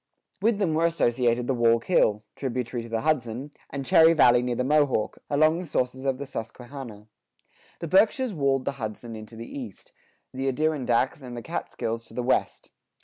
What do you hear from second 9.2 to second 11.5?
to the east; the Adirondacks and the